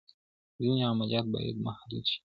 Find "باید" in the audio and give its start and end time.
1.33-1.57